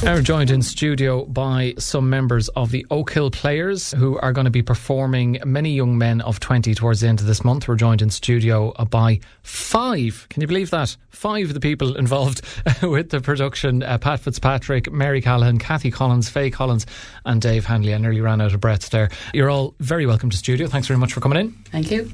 We're 0.00 0.22
joined 0.22 0.50
in 0.50 0.62
studio 0.62 1.24
by 1.24 1.74
some 1.76 2.08
members 2.08 2.48
of 2.50 2.70
the 2.70 2.86
Oak 2.90 3.12
Hill 3.12 3.30
Players 3.32 3.90
who 3.92 4.16
are 4.20 4.32
going 4.32 4.44
to 4.44 4.50
be 4.50 4.62
performing 4.62 5.38
many 5.44 5.74
young 5.74 5.98
men 5.98 6.20
of 6.20 6.38
20 6.38 6.72
towards 6.74 7.00
the 7.00 7.08
end 7.08 7.20
of 7.20 7.26
this 7.26 7.44
month. 7.44 7.66
We're 7.66 7.74
joined 7.74 8.00
in 8.00 8.08
studio 8.08 8.72
by 8.90 9.18
five, 9.42 10.26
can 10.30 10.40
you 10.40 10.46
believe 10.46 10.70
that? 10.70 10.96
Five 11.10 11.48
of 11.48 11.54
the 11.54 11.60
people 11.60 11.96
involved 11.96 12.42
with 12.82 13.10
the 13.10 13.20
production 13.20 13.82
uh, 13.82 13.98
Pat 13.98 14.20
Fitzpatrick, 14.20 14.90
Mary 14.92 15.20
Callahan, 15.20 15.58
Kathy 15.58 15.90
Collins, 15.90 16.28
Faye 16.28 16.50
Collins, 16.50 16.86
and 17.26 17.42
Dave 17.42 17.66
Hanley. 17.66 17.92
I 17.92 17.98
nearly 17.98 18.20
ran 18.20 18.40
out 18.40 18.54
of 18.54 18.60
breath 18.60 18.90
there. 18.90 19.10
You're 19.34 19.50
all 19.50 19.74
very 19.80 20.06
welcome 20.06 20.30
to 20.30 20.36
studio. 20.36 20.68
Thanks 20.68 20.86
very 20.86 20.98
much 20.98 21.12
for 21.12 21.20
coming 21.20 21.38
in. 21.38 21.52
Thank 21.72 21.90
you. 21.90 22.12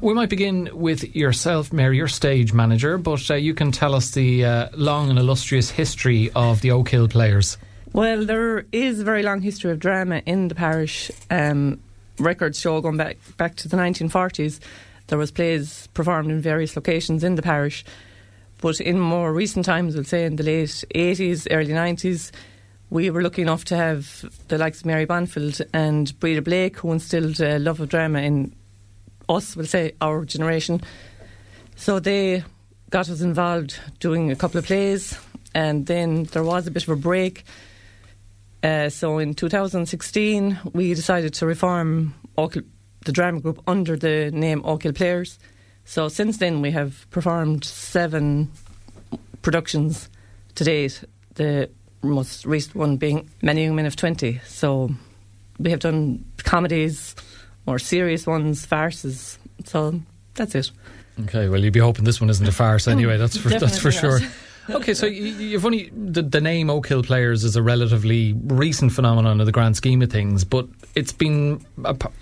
We 0.00 0.14
might 0.14 0.30
begin 0.30 0.70
with 0.72 1.14
yourself, 1.14 1.70
Mary, 1.70 1.98
your 1.98 2.08
stage 2.08 2.54
manager, 2.54 2.96
but 2.96 3.30
uh, 3.30 3.34
you 3.34 3.52
can 3.52 3.72
tell 3.72 3.94
us 3.94 4.12
the 4.12 4.44
uh, 4.44 4.68
long 4.74 5.10
and 5.10 5.18
illustrious 5.18 5.70
history 5.70 6.30
of 6.34 6.62
the 6.62 6.70
Oak 6.70 6.88
Hill 6.88 7.08
Players 7.08 7.25
players? 7.26 7.58
Well, 7.92 8.24
there 8.24 8.66
is 8.72 9.00
a 9.00 9.04
very 9.04 9.22
long 9.22 9.40
history 9.40 9.70
of 9.70 9.78
drama 9.78 10.22
in 10.26 10.48
the 10.48 10.54
parish. 10.54 11.10
Um, 11.30 11.80
records 12.18 12.58
show 12.58 12.80
going 12.80 12.96
back 12.96 13.18
back 13.36 13.56
to 13.56 13.68
the 13.68 13.76
1940s. 13.76 14.60
There 15.08 15.18
was 15.18 15.30
plays 15.30 15.88
performed 15.94 16.30
in 16.30 16.40
various 16.40 16.76
locations 16.76 17.24
in 17.24 17.34
the 17.34 17.42
parish, 17.42 17.84
but 18.60 18.80
in 18.80 18.98
more 18.98 19.32
recent 19.32 19.64
times, 19.64 19.94
we'll 19.94 20.04
say 20.04 20.24
in 20.24 20.36
the 20.36 20.42
late 20.42 20.84
80s, 20.94 21.46
early 21.50 21.72
90s, 21.72 22.32
we 22.90 23.10
were 23.10 23.22
lucky 23.22 23.42
enough 23.42 23.64
to 23.66 23.76
have 23.76 24.24
the 24.48 24.58
likes 24.58 24.80
of 24.80 24.86
Mary 24.86 25.06
Bonfield 25.06 25.60
and 25.72 26.18
Breda 26.20 26.42
Blake, 26.42 26.78
who 26.78 26.92
instilled 26.92 27.40
a 27.40 27.58
love 27.58 27.80
of 27.80 27.88
drama 27.88 28.20
in 28.20 28.54
us, 29.28 29.56
we'll 29.56 29.66
say 29.66 29.92
our 30.00 30.24
generation. 30.24 30.80
So 31.76 31.98
they 31.98 32.44
got 32.90 33.08
us 33.08 33.20
involved 33.20 33.78
doing 34.00 34.30
a 34.30 34.36
couple 34.36 34.58
of 34.58 34.66
plays 34.66 35.18
and 35.56 35.86
then 35.86 36.24
there 36.24 36.44
was 36.44 36.66
a 36.66 36.70
bit 36.70 36.82
of 36.82 36.90
a 36.90 36.96
break. 36.96 37.44
Uh, 38.62 38.90
so 38.90 39.18
in 39.18 39.32
2016, 39.32 40.58
we 40.74 40.92
decided 40.92 41.32
to 41.32 41.46
reform 41.46 42.14
the 42.36 43.12
drama 43.12 43.40
group 43.40 43.62
under 43.66 43.96
the 43.96 44.30
name 44.32 44.60
Oak 44.66 44.82
Hill 44.82 44.92
Players. 44.92 45.38
So 45.86 46.08
since 46.08 46.36
then, 46.36 46.60
we 46.60 46.72
have 46.72 47.06
performed 47.10 47.64
seven 47.64 48.50
productions 49.40 50.10
to 50.56 50.64
date. 50.64 51.02
The 51.36 51.70
most 52.02 52.44
recent 52.44 52.76
one 52.76 52.98
being 52.98 53.30
Many 53.40 53.64
Young 53.64 53.76
Men 53.76 53.86
of 53.86 53.96
20. 53.96 54.42
So 54.46 54.90
we 55.58 55.70
have 55.70 55.80
done 55.80 56.22
comedies, 56.36 57.14
more 57.66 57.78
serious 57.78 58.26
ones, 58.26 58.66
farces. 58.66 59.38
So 59.64 60.02
that's 60.34 60.54
it. 60.54 60.70
Okay, 61.22 61.48
well, 61.48 61.64
you'd 61.64 61.72
be 61.72 61.80
hoping 61.80 62.04
this 62.04 62.20
one 62.20 62.28
isn't 62.28 62.46
a 62.46 62.52
farce 62.52 62.86
anyway. 62.86 63.16
That's 63.16 63.38
for 63.38 63.48
that's 63.48 63.78
for 63.78 63.90
sure. 63.90 64.20
okay, 64.70 64.94
so 64.94 65.06
you've 65.06 65.64
only 65.64 65.90
the, 65.94 66.22
the 66.22 66.40
name 66.40 66.70
Oak 66.70 66.86
Hill 66.88 67.02
Players 67.02 67.44
is 67.44 67.56
a 67.56 67.62
relatively 67.62 68.32
recent 68.44 68.92
phenomenon 68.92 69.40
in 69.40 69.46
the 69.46 69.52
grand 69.52 69.76
scheme 69.76 70.02
of 70.02 70.10
things, 70.10 70.44
but 70.44 70.66
it's 70.94 71.12
been 71.12 71.64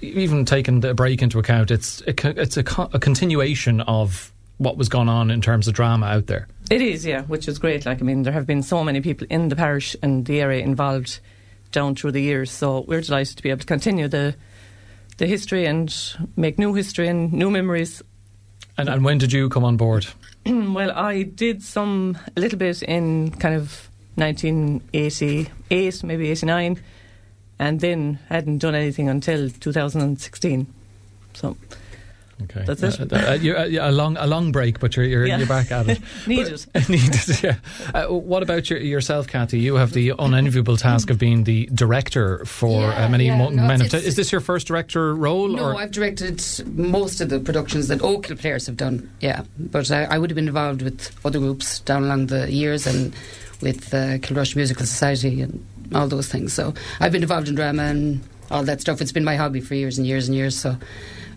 even 0.00 0.44
taken 0.44 0.84
a 0.84 0.94
break 0.94 1.22
into 1.22 1.38
account. 1.38 1.70
It's 1.70 2.02
a, 2.02 2.40
it's 2.40 2.56
a, 2.56 2.64
a 2.92 2.98
continuation 2.98 3.80
of 3.82 4.32
what 4.58 4.76
was 4.76 4.88
going 4.88 5.08
on 5.08 5.30
in 5.30 5.40
terms 5.40 5.68
of 5.68 5.74
drama 5.74 6.06
out 6.06 6.26
there. 6.26 6.46
It 6.70 6.80
is, 6.80 7.04
yeah, 7.04 7.22
which 7.22 7.48
is 7.48 7.58
great. 7.58 7.84
Like, 7.84 8.00
I 8.00 8.04
mean, 8.04 8.22
there 8.22 8.32
have 8.32 8.46
been 8.46 8.62
so 8.62 8.84
many 8.84 9.00
people 9.00 9.26
in 9.28 9.48
the 9.48 9.56
parish 9.56 9.96
and 10.02 10.24
the 10.24 10.40
area 10.40 10.62
involved 10.62 11.20
down 11.72 11.94
through 11.94 12.12
the 12.12 12.22
years, 12.22 12.50
so 12.50 12.84
we're 12.86 13.00
delighted 13.00 13.36
to 13.36 13.42
be 13.42 13.50
able 13.50 13.60
to 13.60 13.66
continue 13.66 14.08
the 14.08 14.36
the 15.16 15.26
history 15.26 15.64
and 15.64 15.94
make 16.36 16.58
new 16.58 16.74
history 16.74 17.06
and 17.06 17.32
new 17.32 17.50
memories. 17.50 18.02
And, 18.76 18.88
and 18.88 19.04
when 19.04 19.18
did 19.18 19.32
you 19.32 19.48
come 19.48 19.62
on 19.62 19.76
board? 19.76 20.06
well, 20.74 20.90
I 20.90 21.22
did 21.22 21.62
some 21.62 22.18
a 22.36 22.40
little 22.40 22.58
bit 22.58 22.82
in 22.82 23.30
kind 23.30 23.54
of 23.54 23.88
1988, 24.16 26.04
maybe 26.04 26.30
89, 26.30 26.80
and 27.58 27.80
then 27.80 28.18
hadn't 28.28 28.58
done 28.58 28.74
anything 28.74 29.08
until 29.08 29.48
2016. 29.48 30.66
So 31.32 31.56
Okay, 32.42 32.64
that's 32.66 32.82
it. 32.82 33.12
Uh, 33.12 33.16
uh, 33.16 33.32
you, 33.34 33.54
uh, 33.54 33.68
a 33.88 33.92
long 33.92 34.16
a 34.16 34.26
long 34.26 34.50
break, 34.50 34.80
but 34.80 34.96
you're 34.96 35.04
you're, 35.04 35.26
yeah. 35.26 35.38
you're 35.38 35.46
back 35.46 35.70
at 35.70 35.88
it. 35.88 36.00
needed, 36.26 36.66
needed. 36.88 37.42
Yeah. 37.42 37.56
Uh, 37.94 38.06
what 38.06 38.42
about 38.42 38.68
your, 38.68 38.80
yourself, 38.80 39.28
Kathy? 39.28 39.60
You 39.60 39.76
have 39.76 39.92
the 39.92 40.14
unenviable 40.18 40.76
task 40.76 41.10
of 41.10 41.18
being 41.18 41.44
the 41.44 41.66
director 41.72 42.44
for 42.44 42.86
uh, 42.86 42.90
yeah, 42.90 43.08
many 43.08 43.26
yeah, 43.26 43.38
mo- 43.38 43.50
no, 43.50 43.66
men. 43.66 43.80
Of 43.82 43.90
t- 43.90 43.98
is 43.98 44.16
this 44.16 44.32
your 44.32 44.40
first 44.40 44.66
director 44.66 45.14
role? 45.14 45.48
No, 45.48 45.64
or? 45.64 45.76
I've 45.76 45.92
directed 45.92 46.42
most 46.76 47.20
of 47.20 47.28
the 47.28 47.38
productions 47.38 47.88
that 47.88 48.02
Oak 48.02 48.26
Hill 48.26 48.36
players 48.36 48.66
have 48.66 48.76
done. 48.76 49.08
Yeah, 49.20 49.44
but 49.58 49.90
I, 49.92 50.04
I, 50.04 50.18
would 50.18 50.30
have 50.30 50.34
been 50.34 50.48
involved 50.48 50.82
with 50.82 51.14
other 51.24 51.38
groups 51.38 51.80
down 51.80 52.02
along 52.02 52.26
the 52.26 52.50
years 52.50 52.86
and 52.86 53.14
with 53.60 53.94
uh, 53.94 54.18
Kilrush 54.18 54.56
Musical 54.56 54.86
Society 54.86 55.40
and 55.40 55.64
all 55.94 56.08
those 56.08 56.28
things. 56.28 56.52
So 56.52 56.74
I've 56.98 57.12
been 57.12 57.22
involved 57.22 57.48
in 57.48 57.54
drama 57.54 57.84
and 57.84 58.20
all 58.50 58.64
that 58.64 58.80
stuff. 58.80 59.00
It's 59.00 59.12
been 59.12 59.24
my 59.24 59.36
hobby 59.36 59.60
for 59.60 59.74
years 59.74 59.98
and 59.98 60.06
years 60.06 60.28
and 60.28 60.36
years. 60.36 60.58
So 60.58 60.76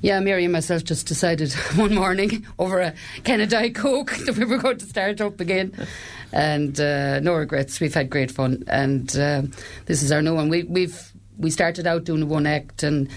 yeah, 0.02 0.20
Mary 0.20 0.44
and 0.44 0.54
myself 0.54 0.84
just 0.84 1.08
decided 1.08 1.52
one 1.76 1.94
morning 1.96 2.46
over 2.60 2.80
a 2.80 2.94
can 3.24 3.42
of 3.42 3.50
Diet 3.50 3.76
Coke 3.76 4.16
that 4.26 4.38
we 4.38 4.46
were 4.46 4.58
going 4.58 4.78
to 4.78 4.86
start 4.86 5.22
up 5.22 5.40
again. 5.40 5.74
And 6.32 6.80
uh, 6.80 7.20
no 7.22 7.34
regrets. 7.34 7.80
We've 7.80 7.94
had 7.94 8.10
great 8.10 8.32
fun, 8.32 8.64
and 8.68 9.10
uh, 9.18 9.44
this 9.86 10.04
is 10.04 10.12
our 10.12 10.22
new 10.22 10.36
one. 10.36 10.50
We, 10.50 10.64
we've 10.64 11.14
we 11.38 11.52
started 11.52 11.88
out 11.88 12.04
doing 12.04 12.28
one 12.28 12.46
act, 12.46 12.84
and 12.84 13.10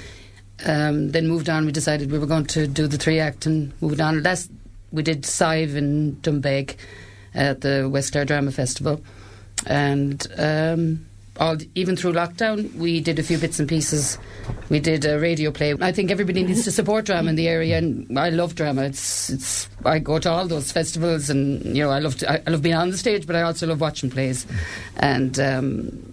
um, 0.64 1.10
then 1.10 1.26
moved 1.26 1.48
on. 1.48 1.66
We 1.66 1.72
decided 1.72 2.12
we 2.12 2.18
were 2.18 2.26
going 2.26 2.46
to 2.46 2.66
do 2.68 2.86
the 2.86 2.98
three 2.98 3.18
act, 3.18 3.46
and 3.46 3.72
moved 3.82 4.00
on. 4.00 4.22
That's 4.22 4.48
we 4.92 5.02
did 5.02 5.26
Sive 5.26 5.74
in 5.74 6.16
Doonbeg 6.16 6.76
at 7.34 7.62
the 7.62 7.88
West 7.90 8.12
Clare 8.12 8.24
Drama 8.24 8.52
Festival, 8.52 9.02
and. 9.66 10.26
Um, 10.38 11.06
all, 11.40 11.56
even 11.74 11.96
through 11.96 12.12
lockdown, 12.12 12.72
we 12.74 13.00
did 13.00 13.18
a 13.18 13.22
few 13.22 13.38
bits 13.38 13.58
and 13.58 13.68
pieces. 13.68 14.18
We 14.68 14.78
did 14.78 15.04
a 15.06 15.18
radio 15.18 15.50
play. 15.50 15.74
I 15.80 15.90
think 15.90 16.10
everybody 16.10 16.44
needs 16.44 16.64
to 16.64 16.70
support 16.70 17.06
drama 17.06 17.30
in 17.30 17.36
the 17.36 17.48
area, 17.48 17.78
and 17.78 18.18
I 18.18 18.28
love 18.28 18.54
drama. 18.54 18.82
It's 18.82 19.30
it's. 19.30 19.68
I 19.84 19.98
go 19.98 20.18
to 20.18 20.30
all 20.30 20.46
those 20.46 20.70
festivals, 20.70 21.30
and 21.30 21.64
you 21.64 21.82
know, 21.82 21.90
I 21.90 21.98
love 21.98 22.18
to, 22.18 22.30
I, 22.30 22.50
love 22.50 22.62
being 22.62 22.74
on 22.74 22.90
the 22.90 22.98
stage, 22.98 23.26
but 23.26 23.34
I 23.34 23.42
also 23.42 23.66
love 23.66 23.80
watching 23.80 24.10
plays, 24.10 24.46
and. 24.96 25.38
Um, 25.40 26.06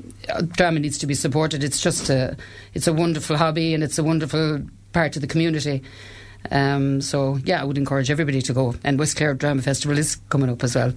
drama 0.57 0.77
needs 0.77 0.97
to 0.97 1.07
be 1.07 1.13
supported. 1.13 1.63
It's 1.63 1.79
just 1.79 2.09
a, 2.09 2.35
it's 2.73 2.85
a 2.85 2.91
wonderful 2.91 3.37
hobby 3.37 3.73
and 3.73 3.81
it's 3.81 3.97
a 3.97 4.03
wonderful 4.03 4.61
part 4.91 5.15
of 5.15 5.21
the 5.21 5.27
community. 5.27 5.83
Um, 6.51 7.01
so 7.01 7.37
yeah, 7.43 7.61
I 7.61 7.65
would 7.65 7.77
encourage 7.77 8.09
everybody 8.09 8.41
to 8.41 8.53
go. 8.53 8.75
And 8.83 8.99
West 8.99 9.17
Clare 9.17 9.33
Drama 9.33 9.61
Festival 9.61 9.97
is 9.97 10.17
coming 10.29 10.49
up 10.49 10.63
as 10.63 10.75
well. 10.75 10.93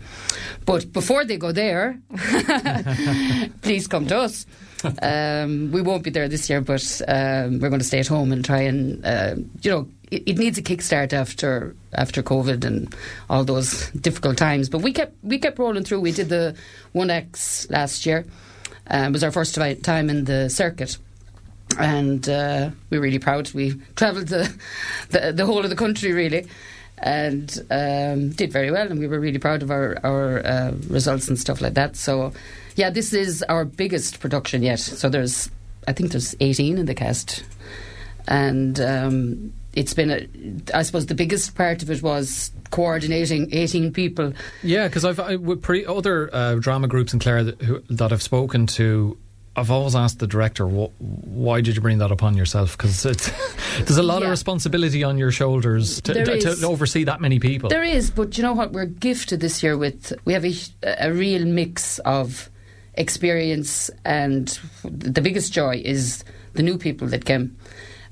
But 0.66 0.92
before 0.92 1.24
they 1.24 1.36
go 1.36 1.52
there, 1.52 1.98
please 3.62 3.86
come 3.86 4.06
to 4.06 4.18
us. 4.18 4.46
Um, 5.02 5.72
we 5.72 5.82
won't 5.82 6.02
be 6.02 6.10
there 6.10 6.28
this 6.28 6.48
year, 6.48 6.60
but 6.60 7.02
um, 7.06 7.58
we're 7.58 7.68
going 7.68 7.80
to 7.80 7.84
stay 7.84 8.00
at 8.00 8.06
home 8.06 8.32
and 8.32 8.44
try 8.44 8.60
and 8.62 9.04
uh, 9.04 9.34
you 9.62 9.70
know 9.70 9.88
it, 10.10 10.22
it, 10.26 10.38
needs 10.38 10.56
a 10.56 10.62
kickstart 10.62 11.12
after 11.12 11.76
after 11.92 12.22
COVID 12.22 12.64
and 12.64 12.94
all 13.28 13.44
those 13.44 13.90
difficult 13.90 14.38
times. 14.38 14.70
But 14.70 14.80
we 14.80 14.92
kept 14.92 15.14
we 15.22 15.38
kept 15.38 15.58
rolling 15.58 15.84
through. 15.84 16.00
We 16.00 16.12
did 16.12 16.30
the 16.30 16.56
One 16.92 17.10
Acts 17.10 17.68
last 17.68 18.06
year. 18.06 18.24
Uh, 18.90 19.04
it 19.08 19.12
was 19.12 19.22
our 19.22 19.30
first 19.30 19.54
time 19.82 20.10
in 20.10 20.24
the 20.24 20.48
circuit 20.48 20.96
and 21.78 22.28
uh, 22.28 22.70
we're 22.90 23.00
really 23.00 23.18
proud. 23.18 23.52
We 23.52 23.74
travelled 23.96 24.28
the, 24.28 24.52
the, 25.10 25.32
the 25.32 25.46
whole 25.46 25.62
of 25.64 25.70
the 25.70 25.76
country 25.76 26.12
really, 26.12 26.46
and 26.98 27.50
um, 27.70 28.30
did 28.30 28.52
very 28.52 28.70
well, 28.70 28.86
and 28.88 28.98
we 28.98 29.06
were 29.06 29.20
really 29.20 29.38
proud 29.38 29.62
of 29.62 29.70
our 29.70 29.96
our 30.04 30.44
uh, 30.44 30.72
results 30.88 31.28
and 31.28 31.38
stuff 31.38 31.60
like 31.60 31.74
that. 31.74 31.96
So, 31.96 32.32
yeah, 32.76 32.90
this 32.90 33.12
is 33.12 33.42
our 33.44 33.64
biggest 33.64 34.20
production 34.20 34.62
yet. 34.62 34.80
So 34.80 35.08
there's, 35.08 35.50
I 35.86 35.92
think 35.92 36.12
there's 36.12 36.34
18 36.40 36.78
in 36.78 36.86
the 36.86 36.94
cast, 36.94 37.44
and. 38.26 38.80
Um, 38.80 39.52
it's 39.72 39.94
been 39.94 40.10
a, 40.10 40.76
I 40.76 40.82
suppose 40.82 41.06
the 41.06 41.14
biggest 41.14 41.54
part 41.54 41.82
of 41.82 41.90
it 41.90 42.02
was 42.02 42.50
coordinating 42.70 43.54
18 43.54 43.92
people. 43.92 44.32
Yeah, 44.62 44.88
because 44.88 45.04
I've 45.04 45.20
I, 45.20 45.36
with 45.36 45.62
pre, 45.62 45.86
other 45.86 46.28
uh, 46.32 46.54
drama 46.56 46.88
groups 46.88 47.12
in 47.12 47.20
Clare 47.20 47.44
that, 47.44 47.62
who, 47.62 47.80
that 47.90 48.12
I've 48.12 48.22
spoken 48.22 48.66
to 48.66 49.16
I've 49.56 49.70
always 49.70 49.96
asked 49.96 50.20
the 50.20 50.28
director, 50.28 50.66
why 50.66 51.60
did 51.60 51.74
you 51.74 51.82
bring 51.82 51.98
that 51.98 52.12
upon 52.12 52.36
yourself? 52.36 52.78
Because 52.78 53.02
there's 53.78 53.96
a 53.96 54.02
lot 54.02 54.20
yeah. 54.20 54.26
of 54.26 54.30
responsibility 54.30 55.02
on 55.02 55.18
your 55.18 55.32
shoulders 55.32 56.00
to, 56.02 56.24
to, 56.24 56.56
to, 56.56 56.66
oversee 56.66 57.04
that 57.04 57.20
many 57.20 57.40
people. 57.40 57.68
There 57.68 57.82
is, 57.82 58.10
but 58.10 58.36
you 58.36 58.44
know 58.44 58.52
what? 58.52 58.72
We're 58.72 58.86
gifted 58.86 59.40
this 59.40 59.62
year 59.62 59.76
with 59.76 60.12
we 60.24 60.34
have 60.34 60.44
a, 60.44 60.54
a 61.00 61.12
real 61.12 61.44
mix 61.44 61.98
of 62.00 62.48
experience, 62.94 63.90
and 64.04 64.58
the 64.84 65.20
biggest 65.20 65.52
joy 65.52 65.82
is 65.84 66.22
the 66.52 66.62
new 66.62 66.78
people 66.78 67.08
that 67.08 67.24
came. 67.24 67.56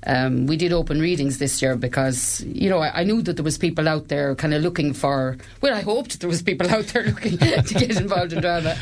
Um, 0.06 0.46
we 0.46 0.56
did 0.56 0.73
open 0.73 1.00
readings 1.00 1.38
this 1.38 1.61
year 1.61 1.76
because 1.76 2.40
you 2.46 2.70
know 2.70 2.79
I, 2.79 3.00
I 3.00 3.05
knew 3.05 3.20
that 3.23 3.35
there 3.35 3.44
was 3.44 3.58
people 3.58 3.88
out 3.88 4.08
there 4.08 4.35
kind 4.35 4.55
of 4.55 4.62
looking 4.62 4.93
for. 4.93 5.37
Well, 5.61 5.75
I 5.75 5.82
hoped 5.82 6.20
there 6.20 6.29
was 6.29 6.43
people 6.43 6.69
out 6.75 6.87
there 6.87 7.05
looking 7.05 7.38
to 7.38 7.75
get 7.75 7.96
involved 7.96 8.32
in 8.32 8.40
drama, 8.40 8.76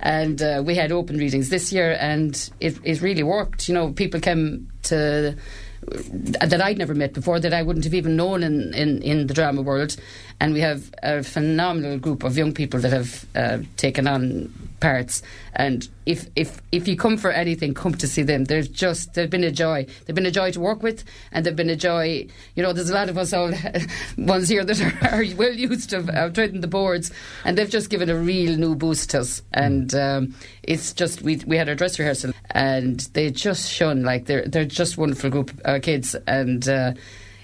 and 0.00 0.42
uh, 0.42 0.62
we 0.64 0.74
had 0.74 0.92
open 0.92 1.18
readings 1.18 1.48
this 1.50 1.72
year, 1.72 1.96
and 2.00 2.50
it, 2.60 2.78
it 2.82 3.02
really 3.02 3.22
worked. 3.22 3.68
You 3.68 3.74
know, 3.74 3.92
people 3.92 4.20
came 4.20 4.70
to 4.84 5.36
that 5.82 6.60
I'd 6.60 6.78
never 6.78 6.94
met 6.94 7.12
before, 7.14 7.40
that 7.40 7.54
I 7.54 7.62
wouldn't 7.62 7.84
have 7.84 7.94
even 7.94 8.16
known 8.16 8.42
in, 8.42 8.74
in, 8.74 9.02
in 9.02 9.26
the 9.26 9.34
drama 9.34 9.62
world. 9.62 9.96
and 10.40 10.54
we 10.54 10.60
have 10.60 10.90
a 11.02 11.22
phenomenal 11.22 11.98
group 11.98 12.24
of 12.24 12.36
young 12.36 12.52
people 12.52 12.80
that 12.80 12.92
have 12.92 13.26
uh, 13.34 13.58
taken 13.76 14.06
on 14.06 14.52
parts. 14.80 15.22
And 15.54 15.86
if 16.06 16.26
if 16.34 16.60
if 16.72 16.88
you 16.88 16.96
come 16.96 17.18
for 17.18 17.30
anything, 17.30 17.74
come 17.74 17.94
to 17.94 18.08
see 18.08 18.22
them. 18.22 18.44
They're 18.44 18.62
just 18.62 19.14
they've 19.14 19.28
been 19.28 19.44
a 19.44 19.50
joy. 19.50 19.86
They've 20.06 20.14
been 20.14 20.26
a 20.26 20.30
joy 20.30 20.52
to 20.52 20.60
work 20.60 20.82
with, 20.82 21.04
and 21.32 21.44
they've 21.44 21.54
been 21.54 21.68
a 21.70 21.76
joy. 21.76 22.26
You 22.54 22.62
know, 22.62 22.72
there's 22.72 22.88
a 22.90 22.94
lot 22.94 23.10
of 23.10 23.18
us 23.18 23.32
all 23.32 23.52
ones 24.18 24.48
here 24.48 24.64
that 24.64 24.80
are, 24.80 25.18
are 25.18 25.24
well 25.36 25.52
used 25.52 25.90
to 25.90 25.98
uh, 25.98 26.30
treading 26.30 26.62
the 26.62 26.68
boards, 26.68 27.10
and 27.44 27.58
they've 27.58 27.68
just 27.68 27.90
given 27.90 28.08
a 28.08 28.16
real 28.16 28.56
new 28.56 28.74
boost 28.74 29.10
to 29.10 29.20
us. 29.20 29.42
And 29.52 29.94
um, 29.94 30.34
it's 30.62 30.92
just 30.94 31.22
we 31.22 31.36
we 31.46 31.56
had 31.56 31.68
our 31.68 31.74
dress 31.74 31.98
rehearsal, 31.98 32.32
and 32.52 33.00
they 33.12 33.30
just 33.30 33.70
shone 33.70 34.02
like 34.02 34.26
they're 34.26 34.46
they're 34.46 34.64
just 34.64 34.96
wonderful 34.96 35.30
group 35.30 35.50
of 35.70 35.76
uh, 35.76 35.80
kids, 35.80 36.14
and. 36.26 36.68
Uh, 36.68 36.92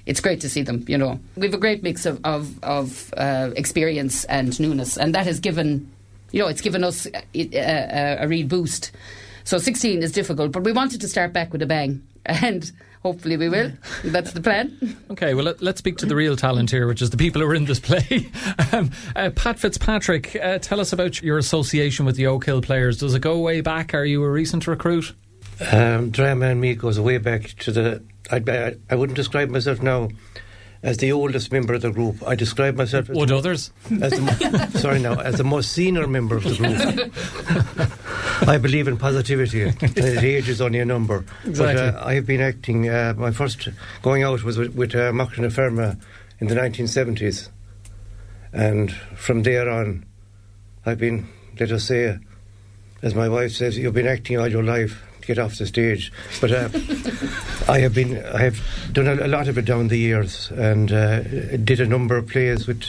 it's 0.05 0.20
great 0.20 0.40
to 0.43 0.49
see 0.49 0.62
them. 0.62 0.84
You 0.87 0.99
know, 0.99 1.19
we 1.34 1.46
have 1.46 1.55
a 1.55 1.58
great 1.58 1.82
mix 1.82 2.06
of 2.06 2.25
of, 2.25 2.62
of 2.62 3.12
uh, 3.17 3.50
experience 3.56 4.23
and 4.26 4.56
newness, 4.61 4.96
and 4.96 5.12
that 5.17 5.26
has 5.26 5.40
given 5.40 5.90
you 6.32 6.43
know, 6.43 6.49
it's 6.49 6.61
given 6.61 6.84
us 6.84 7.06
a, 7.06 7.25
a, 7.34 8.25
a 8.25 8.28
real 8.28 8.46
boost. 8.46 8.93
So 9.44 9.58
16 9.58 10.02
is 10.02 10.12
difficult, 10.12 10.52
but 10.52 10.64
we 10.64 10.73
wanted 10.73 11.00
to 11.00 11.08
start 11.08 11.32
back 11.32 11.52
with 11.52 11.62
a 11.62 11.67
bang, 11.67 12.06
and 12.26 12.70
hopefully 13.02 13.37
we 13.37 13.49
will. 13.49 13.73
That's 14.05 14.32
the 14.32 14.40
plan. 14.40 14.76
Okay, 15.17 15.32
well, 15.32 15.44
let, 15.44 15.62
us 15.62 15.78
speak 15.78 15.96
to 15.99 16.06
the 16.06 16.17
real 16.17 16.37
talent 16.37 16.70
here, 16.70 16.87
which 16.87 17.00
is 17.00 17.08
the 17.08 17.17
people 17.17 17.40
who 17.40 17.49
are 17.49 17.55
in 17.55 17.64
this 17.64 17.81
play. 17.81 18.31
Um, 18.73 18.90
uh, 19.14 19.31
Pat 19.31 19.58
Fitzpatrick, 19.58 20.37
uh, 20.37 20.58
tell 20.58 20.81
us 20.81 20.93
about 20.93 21.23
your 21.23 21.38
association 21.38 22.05
with 22.05 22.17
the 22.17 22.26
Oak 22.26 22.44
Hill 22.44 22.61
players. 22.61 22.99
Does 22.99 23.14
it 23.14 23.20
go 23.20 23.38
way 23.38 23.61
back? 23.61 23.94
Are 23.94 24.05
you 24.05 24.23
a 24.25 24.31
recent 24.31 24.67
recruit? 24.67 25.14
Um, 25.72 26.10
drama 26.10 26.46
and 26.46 26.60
me 26.60 26.74
goes 26.74 27.00
way 27.00 27.18
back 27.18 27.54
to 27.60 27.72
the. 27.72 28.02
I, 28.30 28.42
I, 28.46 28.76
I 28.90 28.94
wouldn't 28.94 29.16
describe 29.16 29.50
myself 29.50 29.82
now 29.82 30.08
as 30.82 30.98
the 30.98 31.12
oldest 31.12 31.50
member 31.50 31.74
of 31.74 31.82
the 31.82 31.90
group. 31.90 32.22
I 32.26 32.34
describe 32.34 32.76
myself 32.76 33.08
as 33.10 33.16
would 33.16 33.32
others. 33.32 33.72
As 34.00 34.12
the, 34.12 34.70
sorry, 34.78 35.00
now 35.00 35.18
as 35.18 35.36
the 35.36 35.44
most 35.44 35.72
senior 35.72 36.06
member 36.06 36.36
of 36.36 36.44
the 36.44 36.56
group. 36.56 37.92
I 38.48 38.58
believe 38.58 38.86
in 38.86 38.96
positivity, 38.96 39.62
and 39.62 39.98
age 39.98 40.48
is 40.48 40.60
only 40.60 40.78
a 40.78 40.84
number. 40.84 41.24
Exactly. 41.44 41.74
But 41.74 41.76
uh, 41.76 42.04
I 42.04 42.14
have 42.14 42.26
been 42.26 42.40
acting. 42.40 42.88
Uh, 42.88 43.14
my 43.16 43.30
first 43.30 43.68
going 44.02 44.22
out 44.22 44.42
was 44.42 44.58
with, 44.58 44.74
with 44.74 44.94
uh, 44.94 45.10
Macra 45.12 45.50
Ferma 45.50 45.98
in 46.38 46.48
the 46.48 46.54
1970s, 46.54 47.48
and 48.52 48.92
from 48.92 49.42
there 49.42 49.68
on, 49.70 50.04
I've 50.84 50.98
been, 50.98 51.28
let 51.58 51.72
us 51.72 51.84
say, 51.84 52.18
as 53.02 53.14
my 53.14 53.28
wife 53.28 53.52
says, 53.52 53.76
you've 53.78 53.94
been 53.94 54.06
acting 54.06 54.38
all 54.38 54.48
your 54.48 54.62
life 54.62 55.02
get 55.26 55.38
off 55.38 55.58
the 55.58 55.66
stage. 55.66 56.12
But 56.40 56.52
uh, 56.52 56.69
I 57.69 57.81
have 57.81 57.94
been, 57.94 58.25
I 58.25 58.43
have 58.43 58.60
done 58.93 59.06
a, 59.08 59.26
lot 59.26 59.48
of 59.48 59.58
it 59.58 59.64
down 59.64 59.88
the 59.88 59.98
years, 59.98 60.50
and 60.52 60.93
uh, 60.93 61.20
did 61.56 61.81
a 61.81 61.87
number 61.87 62.16
of 62.16 62.28
plays 62.28 62.66
with 62.66 62.84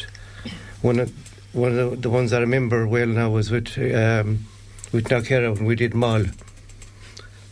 one 0.81 0.99
of 0.99 1.11
one 1.53 1.77
of 1.77 1.91
the, 1.91 1.97
the 1.97 2.09
ones 2.09 2.33
I 2.33 2.39
remember 2.39 2.87
well 2.87 3.07
now 3.07 3.31
was 3.31 3.49
with 3.49 3.77
um, 3.77 4.45
with 4.91 5.05
Knockerra 5.05 5.55
when 5.55 5.65
we 5.65 5.75
did 5.75 5.93
Moll. 5.93 6.25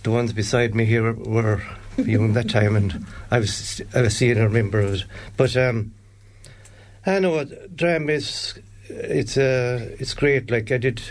The 0.03 0.11
ones 0.11 0.33
beside 0.33 0.75
me 0.75 0.85
here 0.85 1.11
were 1.13 1.63
young 1.97 2.33
that 2.33 2.49
time, 2.49 2.75
and 2.75 3.05
I 3.31 3.39
was 3.39 3.81
I 3.93 4.01
was 4.01 4.15
seeing 4.15 4.37
and 4.37 4.45
remember 4.45 4.81
it. 4.81 5.03
But 5.35 5.57
um, 5.57 5.93
I 7.05 7.19
know 7.19 7.31
what 7.31 7.75
drama 7.75 8.11
is 8.11 8.59
it's 8.87 9.37
uh, 9.37 9.95
it's 9.99 10.13
great. 10.13 10.51
Like 10.51 10.71
I 10.71 10.77
did 10.77 11.01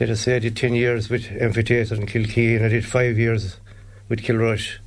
let 0.00 0.10
us 0.10 0.20
say 0.20 0.36
I 0.36 0.38
did 0.38 0.56
10 0.56 0.74
years 0.74 1.08
with 1.08 1.30
Amphitheatre 1.40 1.94
and 1.94 2.08
Kilkee 2.08 2.56
and 2.56 2.64
I 2.64 2.68
did 2.68 2.84
five 2.84 3.18
years 3.18 3.56
with 4.08 4.20
Kilrush. 4.22 4.78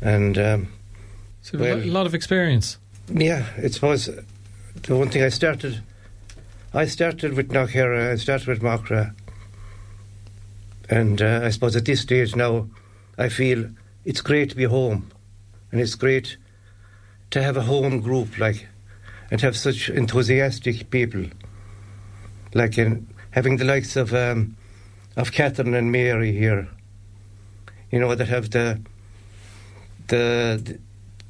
And 0.00 0.38
um, 0.38 0.68
so 1.42 1.58
well, 1.58 1.78
a 1.78 1.84
lot 1.84 2.06
of 2.06 2.14
experience. 2.14 2.78
Yeah, 3.08 3.46
it 3.56 3.80
was 3.80 4.10
the 4.82 4.96
one 4.96 5.08
thing 5.08 5.22
I 5.22 5.28
started. 5.28 5.82
I 6.74 6.86
started 6.86 7.34
with 7.34 7.48
Knockerra, 7.48 8.12
I 8.12 8.16
started 8.16 8.46
with 8.48 8.60
Macra. 8.60 9.14
And 10.90 11.20
uh, 11.20 11.40
I 11.42 11.50
suppose 11.50 11.76
at 11.76 11.84
this 11.84 12.00
stage 12.00 12.36
now, 12.36 12.68
I 13.16 13.28
feel 13.28 13.70
it's 14.04 14.20
great 14.20 14.50
to 14.50 14.56
be 14.56 14.64
home. 14.64 15.10
And 15.70 15.80
it's 15.80 15.94
great 15.94 16.36
to 17.30 17.42
have 17.42 17.56
a 17.56 17.62
home 17.62 18.00
group, 18.00 18.38
like, 18.38 18.68
and 19.30 19.40
have 19.40 19.56
such 19.56 19.90
enthusiastic 19.90 20.90
people. 20.90 21.24
Like, 22.54 22.78
in, 22.78 23.06
having 23.32 23.56
the 23.56 23.64
likes 23.64 23.96
of 23.96 24.14
um, 24.14 24.56
of 25.16 25.32
Catherine 25.32 25.74
and 25.74 25.90
Mary 25.90 26.32
here, 26.32 26.68
you 27.90 27.98
know, 27.98 28.14
that 28.14 28.28
have 28.28 28.50
the 28.50 28.80
the 30.08 30.78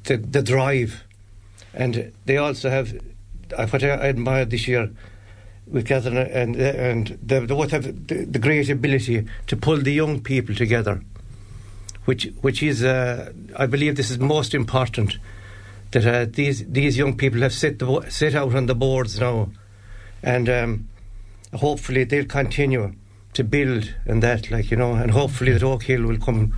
the, 0.03 0.17
the 0.17 0.41
drive, 0.41 1.03
and 1.73 2.11
they 2.25 2.37
also 2.37 2.69
have 2.69 2.93
what 3.55 3.83
I 3.83 3.89
admire 3.89 4.45
this 4.45 4.67
year 4.67 4.89
with 5.67 5.87
Catherine 5.87 6.17
and 6.17 6.55
and 6.55 7.17
they 7.21 7.39
both 7.45 7.71
have 7.71 8.07
the, 8.07 8.25
the, 8.25 8.39
great 8.39 8.69
ability 8.69 9.27
to 9.47 9.55
pull 9.55 9.77
the 9.77 9.93
young 9.93 10.21
people 10.21 10.55
together, 10.55 11.01
which 12.05 12.31
which 12.41 12.63
is 12.63 12.83
uh, 12.83 13.31
I 13.55 13.65
believe 13.65 13.95
this 13.95 14.09
is 14.09 14.19
most 14.19 14.53
important 14.53 15.17
that 15.91 16.05
uh, 16.05 16.25
these 16.29 16.65
these 16.67 16.97
young 16.97 17.17
people 17.17 17.41
have 17.41 17.53
set 17.53 17.79
the, 17.79 18.05
set 18.09 18.35
out 18.35 18.55
on 18.55 18.65
the 18.65 18.75
boards 18.75 19.19
now, 19.19 19.49
and 20.23 20.49
um, 20.49 20.89
hopefully 21.53 22.03
they'll 22.03 22.25
continue 22.25 22.93
to 23.33 23.43
build 23.43 23.93
and 24.05 24.23
that, 24.23 24.51
like 24.51 24.71
you 24.71 24.77
know, 24.77 24.93
and 24.93 25.11
hopefully 25.11 25.51
that 25.53 25.63
Oak 25.63 25.83
Hill 25.83 26.03
will 26.03 26.17
come 26.17 26.53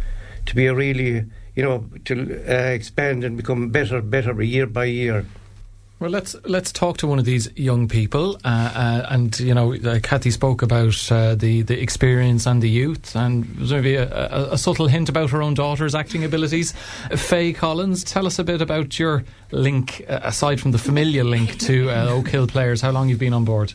to 0.46 0.56
be 0.56 0.66
a 0.68 0.74
really, 0.74 1.26
you 1.56 1.64
know, 1.64 1.86
to 2.06 2.44
uh, 2.48 2.70
expand 2.70 3.24
and 3.24 3.38
become 3.38 3.70
better, 3.70 4.02
better 4.02 4.42
year 4.42 4.68
by 4.68 4.86
year. 4.86 5.26
Well, 6.02 6.10
let's 6.10 6.36
let's 6.46 6.72
talk 6.72 6.98
to 6.98 7.08
one 7.08 7.20
of 7.20 7.26
these 7.26 7.48
young 7.56 7.88
people, 7.88 8.36
uh, 8.44 8.48
uh, 8.48 9.06
and 9.12 9.40
you 9.40 9.54
know, 9.54 9.76
uh, 9.76 10.00
Kathy 10.02 10.32
spoke 10.32 10.64
about 10.64 11.12
uh, 11.12 11.36
the 11.36 11.62
the 11.62 11.80
experience 11.80 12.48
and 12.48 12.60
the 12.60 12.72
youth, 12.72 13.16
and 13.16 13.70
maybe 13.70 13.94
a, 13.94 14.10
a, 14.10 14.54
a, 14.54 14.58
subtle 14.58 14.88
hint 14.88 15.10
about 15.10 15.30
her 15.30 15.44
own 15.44 15.54
daughter's 15.54 15.94
acting 15.94 16.24
abilities. 16.24 16.74
Faye 17.16 17.54
Collins, 17.54 18.04
tell 18.04 18.26
us 18.26 18.40
a 18.40 18.44
bit 18.44 18.64
about 18.64 18.98
your 18.98 19.24
link, 19.52 20.04
uh, 20.10 20.22
aside 20.24 20.60
from 20.60 20.72
the 20.72 20.80
familial 20.80 21.28
link 21.28 21.60
to 21.60 21.92
uh, 21.92 22.08
Oak 22.10 22.30
Hill 22.30 22.48
players. 22.48 22.82
How 22.82 22.90
long 22.90 23.08
you've 23.08 23.20
been 23.20 23.36
on 23.36 23.46
board? 23.46 23.72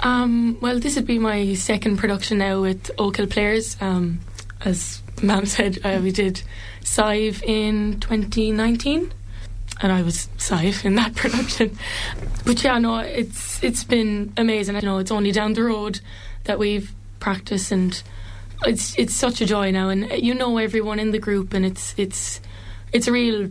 Um, 0.00 0.58
well, 0.60 0.80
this 0.80 0.96
would 0.96 1.06
be 1.06 1.20
my 1.20 1.54
second 1.54 1.98
production 1.98 2.38
now 2.38 2.62
with 2.62 2.90
Oak 2.98 3.18
Hill 3.18 3.28
Players. 3.28 3.76
Um, 3.80 4.18
as 4.64 5.02
Mam 5.22 5.46
said, 5.46 5.78
we 6.02 6.10
did 6.10 6.42
Sive 6.82 7.44
in 7.44 8.00
2019, 8.00 9.12
and 9.80 9.92
I 9.92 10.02
was 10.02 10.28
Sive 10.36 10.84
in 10.84 10.94
that 10.96 11.14
production. 11.16 11.78
But 12.44 12.62
yeah, 12.62 12.78
no, 12.78 12.98
it's 12.98 13.62
it's 13.62 13.84
been 13.84 14.32
amazing. 14.36 14.76
I 14.76 14.80
know 14.80 14.98
it's 14.98 15.10
only 15.10 15.32
down 15.32 15.54
the 15.54 15.64
road 15.64 16.00
that 16.44 16.58
we've 16.58 16.92
practiced, 17.18 17.72
and 17.72 18.02
it's 18.64 18.98
it's 18.98 19.14
such 19.14 19.40
a 19.40 19.46
joy 19.46 19.70
now. 19.70 19.88
And 19.88 20.10
you 20.12 20.34
know 20.34 20.58
everyone 20.58 20.98
in 20.98 21.10
the 21.10 21.18
group, 21.18 21.54
and 21.54 21.64
it's 21.64 21.94
it's 21.96 22.40
it's 22.92 23.06
a 23.06 23.12
real 23.12 23.50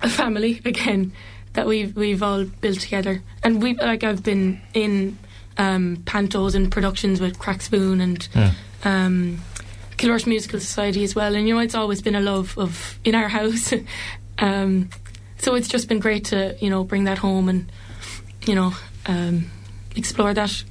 family 0.00 0.60
again 0.64 1.12
that 1.54 1.66
we've 1.66 1.94
we've 1.96 2.22
all 2.22 2.44
built 2.44 2.80
together. 2.80 3.22
And 3.42 3.62
we 3.62 3.74
like 3.74 4.04
I've 4.04 4.22
been 4.22 4.60
in 4.74 5.18
um, 5.58 5.98
pantos 6.04 6.54
and 6.54 6.70
productions 6.70 7.20
with 7.20 7.38
Crack 7.38 7.62
Spoon 7.62 8.00
and 8.00 8.26
yeah. 8.34 8.52
um, 8.84 9.38
Kilrush 9.98 10.26
Musical 10.26 10.60
Society 10.60 11.04
as 11.04 11.14
well. 11.14 11.34
And 11.34 11.46
you 11.46 11.54
know, 11.54 11.60
it's 11.60 11.74
always 11.74 12.00
been 12.00 12.14
a 12.14 12.20
love 12.20 12.56
of 12.58 12.98
in 13.04 13.14
our 13.14 13.28
house. 13.28 13.72
um, 14.38 14.88
so 15.42 15.56
it's 15.56 15.68
just 15.68 15.88
been 15.88 15.98
great 15.98 16.26
to 16.26 16.56
you 16.60 16.70
know 16.70 16.84
bring 16.84 17.04
that 17.04 17.18
home 17.18 17.48
and 17.48 17.70
you 18.46 18.54
know 18.54 18.72
um, 19.06 19.50
explore 19.96 20.32
that 20.32 20.64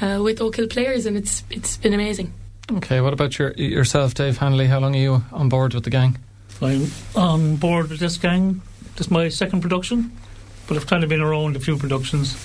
uh, 0.00 0.20
with 0.22 0.40
Oak 0.40 0.56
Hill 0.56 0.68
players, 0.68 1.06
and 1.06 1.16
it's 1.16 1.42
it's 1.50 1.76
been 1.76 1.94
amazing. 1.94 2.32
Okay, 2.70 3.00
what 3.00 3.12
about 3.12 3.38
your 3.38 3.52
yourself, 3.52 4.14
Dave 4.14 4.38
Hanley? 4.38 4.66
How 4.66 4.78
long 4.78 4.94
are 4.94 4.98
you 4.98 5.24
on 5.32 5.48
board 5.48 5.74
with 5.74 5.84
the 5.84 5.90
gang? 5.90 6.18
I'm 6.60 6.90
on 7.16 7.56
board 7.56 7.88
with 7.88 7.98
this 7.98 8.16
gang. 8.16 8.62
This 8.96 9.06
is 9.06 9.10
my 9.10 9.28
second 9.28 9.60
production, 9.60 10.12
but 10.68 10.76
I've 10.76 10.86
kind 10.86 11.02
of 11.02 11.10
been 11.10 11.20
around 11.20 11.56
a 11.56 11.60
few 11.60 11.76
productions. 11.76 12.36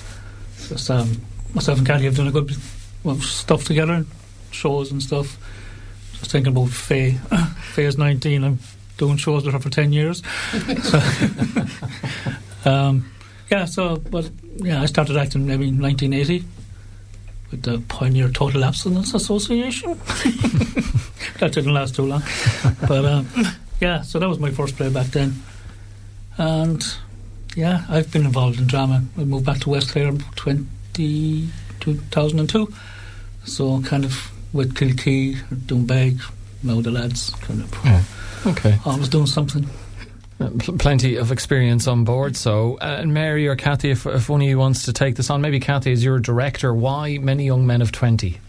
Just 0.68 0.90
um, 0.90 1.20
myself 1.54 1.78
and 1.78 1.86
Kathy 1.86 2.04
have 2.04 2.16
done 2.16 2.28
a 2.28 2.32
good 2.32 2.56
well, 3.04 3.16
stuff 3.20 3.64
together, 3.64 4.04
shows 4.50 4.90
and 4.90 5.02
stuff. 5.02 5.38
Just 6.18 6.32
thinking 6.32 6.52
about 6.52 6.70
Faye. 6.70 7.12
Faye's 7.72 7.96
19. 7.96 8.44
I'm 8.44 8.58
doing 9.00 9.16
shows 9.16 9.44
with 9.44 9.54
her 9.54 9.60
for 9.60 9.70
10 9.70 9.92
years. 9.92 10.22
so, 10.82 11.00
um, 12.70 13.10
yeah, 13.50 13.64
so, 13.64 13.96
but 13.96 14.30
yeah, 14.56 14.82
I 14.82 14.86
started 14.86 15.16
acting 15.16 15.46
maybe 15.46 15.68
in 15.68 15.80
1980 15.80 16.44
with 17.50 17.62
the 17.62 17.80
Pioneer 17.88 18.28
Total 18.28 18.62
Abstinence 18.62 19.14
Association. 19.14 19.94
that 21.40 21.50
didn't 21.52 21.72
last 21.72 21.96
too 21.96 22.04
long. 22.04 22.22
but 22.86 23.04
um, 23.06 23.26
yeah, 23.80 24.02
so 24.02 24.18
that 24.18 24.28
was 24.28 24.38
my 24.38 24.50
first 24.50 24.76
play 24.76 24.90
back 24.90 25.06
then. 25.06 25.42
And 26.36 26.84
yeah, 27.56 27.84
I've 27.88 28.12
been 28.12 28.26
involved 28.26 28.60
in 28.60 28.66
drama. 28.66 29.02
I 29.16 29.24
moved 29.24 29.46
back 29.46 29.60
to 29.60 29.70
West 29.70 29.92
Clare 29.92 30.12
20 30.36 31.48
2002. 31.80 32.72
So 33.46 33.80
kind 33.80 34.04
of 34.04 34.30
with 34.52 34.74
Kilkee, 34.74 35.36
Doonbeg, 35.48 36.20
now 36.62 36.82
the 36.82 36.90
lads 36.90 37.30
kind 37.30 37.62
of 37.62 37.74
yeah. 37.84 38.02
Okay. 38.46 38.78
I 38.84 38.96
was 38.96 39.08
doing 39.08 39.26
something. 39.26 39.68
plenty 40.78 41.16
of 41.16 41.32
experience 41.32 41.86
on 41.86 42.04
board. 42.04 42.36
So, 42.36 42.78
uh, 42.80 42.98
and 43.00 43.12
Mary 43.12 43.46
or 43.46 43.56
Kathy, 43.56 43.90
if, 43.90 44.06
if 44.06 44.28
one 44.28 44.40
of 44.40 44.48
you 44.48 44.58
wants 44.58 44.84
to 44.86 44.92
take 44.92 45.16
this 45.16 45.30
on, 45.30 45.40
maybe 45.40 45.60
Kathy, 45.60 45.92
as 45.92 46.02
your 46.02 46.18
director, 46.18 46.74
why 46.74 47.18
many 47.18 47.44
young 47.44 47.66
men 47.66 47.82
of 47.82 47.92
20? 47.92 48.40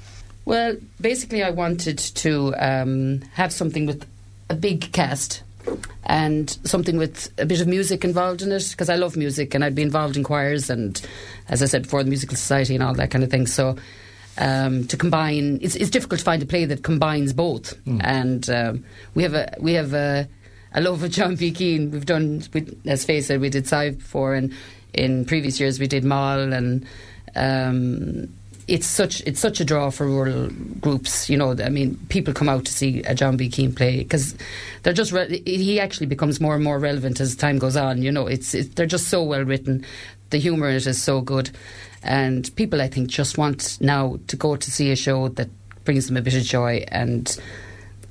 Well, 0.46 0.76
basically, 1.00 1.44
I 1.44 1.52
wanted 1.52 1.98
to 1.98 2.56
um, 2.58 3.22
have 3.34 3.52
something 3.52 3.86
with 3.86 4.08
a 4.50 4.56
big 4.56 4.92
cast 4.92 5.44
and 6.04 6.50
something 6.64 6.98
with 6.98 7.32
a 7.38 7.46
bit 7.46 7.62
of 7.62 7.68
music 7.68 8.04
involved 8.04 8.42
in 8.42 8.52
it 8.52 8.68
because 8.72 8.90
I 8.90 8.96
love 8.96 9.16
music 9.16 9.54
and 9.54 9.64
I'd 9.64 9.76
be 9.76 9.84
involved 9.84 10.18
in 10.18 10.24
choirs 10.24 10.70
and, 10.70 11.00
as 11.48 11.62
I 11.62 11.66
said 11.66 11.84
before, 11.84 12.04
the 12.04 12.10
musical 12.10 12.36
society 12.36 12.74
and 12.74 12.84
all 12.84 12.94
that 12.96 13.12
kind 13.12 13.24
of 13.24 13.30
thing. 13.30 13.48
So. 13.48 13.76
Um, 14.38 14.88
to 14.88 14.96
combine, 14.96 15.60
it's, 15.62 15.76
it's 15.76 15.90
difficult 15.90 16.20
to 16.20 16.26
find 16.26 16.42
a 16.42 16.46
play 16.46 16.64
that 16.66 16.84
combines 16.84 17.34
both, 17.34 17.76
mm. 17.84 18.00
and 18.02 18.50
um, 18.50 18.86
we 19.14 19.24
have 19.24 19.34
a 19.34 19.54
we 19.60 19.74
have 19.74 19.94
a, 19.94 20.28
a 20.74 20.80
love 20.80 21.04
of 21.04 21.12
John 21.18 21.36
B. 21.36 21.52
Keane. 21.52 21.92
We've 21.92 22.06
done, 22.06 22.42
we, 22.54 22.66
as 22.86 23.04
Faye 23.04 23.22
said, 23.22 23.42
we 23.42 23.50
did 23.50 23.68
Sive 23.68 23.98
before, 23.98 24.34
and 24.34 24.54
in 24.94 25.26
previous 25.26 25.60
years 25.60 25.80
we 25.80 25.88
did 25.88 26.06
Moll, 26.06 26.54
and 26.54 26.86
um, 27.36 28.34
it's 28.68 28.88
such 28.88 29.22
it's 29.26 29.40
such 29.40 29.60
a 29.60 29.66
draw 29.66 29.90
for 29.90 30.08
rural 30.08 30.50
groups. 30.80 31.30
You 31.30 31.38
know, 31.38 31.56
I 31.62 31.70
mean, 31.70 32.00
people 32.10 32.34
come 32.34 32.50
out 32.50 32.66
to 32.66 32.74
see 32.74 33.02
a 33.04 33.14
John 33.14 33.38
B. 33.38 33.50
Keane 33.50 33.74
play 33.74 33.98
because 33.98 34.36
they're 34.84 34.94
just 34.94 35.12
re- 35.12 35.42
he 35.46 35.80
actually 35.80 36.08
becomes 36.08 36.40
more 36.40 36.56
and 36.56 36.64
more 36.64 36.80
relevant 36.80 37.20
as 37.20 37.36
time 37.36 37.58
goes 37.58 37.76
on. 37.76 38.02
You 38.02 38.12
know, 38.12 38.28
it's 38.28 38.54
it, 38.54 38.76
they're 38.76 38.86
just 38.86 39.08
so 39.08 39.24
well 39.24 39.44
written. 39.44 39.86
The 40.30 40.38
humour 40.38 40.70
in 40.70 40.76
it 40.76 40.88
is 40.88 41.02
so 41.02 41.20
good, 41.20 41.50
and 42.04 42.54
people 42.56 42.82
I 42.82 42.88
think 42.88 43.10
just 43.10 43.38
want 43.38 43.78
now 43.82 44.20
to 44.28 44.36
go 44.36 44.56
to 44.56 44.72
see 44.72 44.92
a 44.92 44.96
show 44.96 45.30
that 45.30 45.50
brings 45.86 46.08
them 46.08 46.18
a 46.18 46.22
bit 46.22 46.36
of 46.36 46.44
joy 46.44 46.86
and 46.90 47.40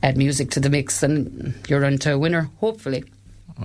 add 0.02 0.16
music 0.16 0.50
to 0.52 0.60
the 0.60 0.70
mix, 0.70 1.02
and 1.02 1.54
you're 1.68 1.84
onto 1.84 2.10
a 2.10 2.18
winner, 2.18 2.50
hopefully. 2.58 3.04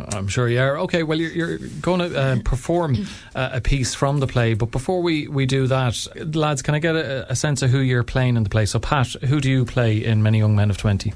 I'm 0.09 0.27
sure 0.27 0.49
you 0.49 0.59
are. 0.59 0.77
Okay, 0.79 1.03
well, 1.03 1.19
you're, 1.19 1.31
you're 1.31 1.57
going 1.81 1.99
to 1.99 2.19
uh, 2.19 2.37
perform 2.43 3.07
uh, 3.33 3.49
a 3.53 3.61
piece 3.61 3.93
from 3.95 4.19
the 4.19 4.27
play, 4.27 4.53
but 4.53 4.71
before 4.71 5.01
we, 5.01 5.27
we 5.27 5.45
do 5.45 5.67
that, 5.67 6.07
lads, 6.35 6.61
can 6.61 6.75
I 6.75 6.79
get 6.79 6.95
a, 6.95 7.31
a, 7.31 7.35
sense 7.35 7.61
of 7.61 7.69
who 7.69 7.79
you're 7.79 8.03
playing 8.03 8.35
in 8.35 8.43
the 8.43 8.49
play? 8.49 8.65
So, 8.65 8.79
Pat, 8.79 9.07
who 9.07 9.39
do 9.39 9.49
you 9.49 9.63
play 9.63 10.03
in 10.03 10.21
Many 10.21 10.39
Young 10.39 10.55
Men 10.55 10.69
of 10.69 10.77
20? 10.77 11.13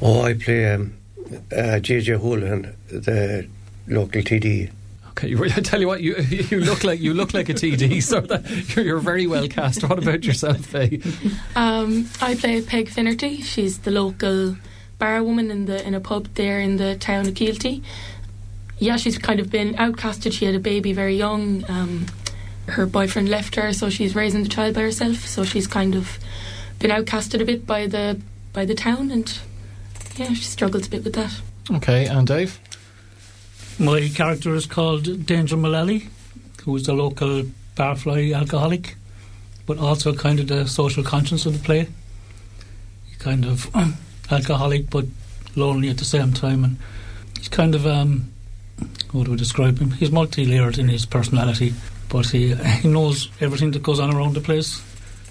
Oh, 0.00 0.22
I 0.22 0.34
play 0.34 0.72
um, 0.72 0.94
uh, 1.52 1.80
JJ 1.80 2.20
Houlihan, 2.20 2.74
the 2.88 3.46
local 3.86 4.22
TD. 4.22 4.70
Okay, 5.28 5.36
I 5.36 5.60
tell 5.60 5.80
you 5.80 5.88
what, 5.88 6.00
you 6.00 6.16
you 6.28 6.60
look 6.60 6.84
like 6.84 7.00
you 7.00 7.12
look 7.12 7.34
like 7.34 7.48
a 7.48 7.54
TD, 7.54 8.02
so 8.02 8.20
that 8.20 8.76
you're, 8.76 8.84
you're 8.84 8.98
very 8.98 9.26
well 9.26 9.48
cast. 9.48 9.82
What 9.82 9.98
about 9.98 10.24
yourself, 10.24 10.58
Faye? 10.58 11.00
Um, 11.56 12.08
I 12.20 12.36
play 12.36 12.62
Peg 12.62 12.88
Finnerty. 12.88 13.42
She's 13.42 13.78
the 13.78 13.90
local 13.90 14.56
bar 14.98 15.22
woman 15.22 15.50
in 15.50 15.64
the 15.66 15.84
in 15.84 15.94
a 15.94 16.00
pub 16.00 16.28
there 16.34 16.60
in 16.60 16.76
the 16.76 16.94
town 16.96 17.26
of 17.26 17.34
Keelty. 17.34 17.82
Yeah, 18.78 18.96
she's 18.96 19.18
kind 19.18 19.40
of 19.40 19.50
been 19.50 19.74
outcasted. 19.74 20.32
She 20.32 20.44
had 20.44 20.54
a 20.54 20.60
baby 20.60 20.92
very 20.92 21.16
young. 21.16 21.64
Um, 21.68 22.06
her 22.68 22.86
boyfriend 22.86 23.28
left 23.28 23.56
her, 23.56 23.72
so 23.72 23.90
she's 23.90 24.14
raising 24.14 24.44
the 24.44 24.48
child 24.48 24.74
by 24.74 24.82
herself. 24.82 25.26
So 25.26 25.42
she's 25.42 25.66
kind 25.66 25.96
of 25.96 26.18
been 26.78 26.92
outcasted 26.92 27.40
a 27.40 27.44
bit 27.44 27.66
by 27.66 27.88
the 27.88 28.20
by 28.52 28.64
the 28.64 28.74
town, 28.74 29.10
and 29.10 29.40
yeah, 30.16 30.28
she 30.28 30.44
struggles 30.44 30.86
a 30.86 30.90
bit 30.90 31.02
with 31.02 31.14
that. 31.14 31.40
Okay, 31.70 32.06
and 32.06 32.26
Dave. 32.26 32.60
My 33.80 34.08
character 34.08 34.56
is 34.56 34.66
called 34.66 35.24
Danger 35.24 35.56
Mullally, 35.56 36.08
who 36.64 36.74
is 36.74 36.86
the 36.86 36.94
local 36.94 37.44
barfly 37.76 38.36
alcoholic, 38.36 38.96
but 39.66 39.78
also 39.78 40.12
kind 40.12 40.40
of 40.40 40.48
the 40.48 40.66
social 40.66 41.04
conscience 41.04 41.46
of 41.46 41.52
the 41.52 41.64
play. 41.64 41.88
Kind 43.20 43.44
of 43.44 43.70
alcoholic 44.32 44.90
but 44.90 45.04
lonely 45.54 45.90
at 45.90 45.98
the 45.98 46.04
same 46.04 46.32
time, 46.32 46.64
and 46.64 46.76
he's 47.38 47.48
kind 47.48 47.76
of 47.76 47.86
um, 47.86 48.32
how 49.12 49.22
do 49.22 49.32
I 49.32 49.36
describe 49.36 49.78
him? 49.78 49.92
He's 49.92 50.10
multi-layered 50.10 50.78
in 50.78 50.88
his 50.88 51.06
personality, 51.06 51.72
but 52.08 52.26
he 52.26 52.54
he 52.82 52.88
knows 52.88 53.30
everything 53.40 53.70
that 53.72 53.82
goes 53.84 54.00
on 54.00 54.12
around 54.12 54.34
the 54.34 54.40
place. 54.40 54.82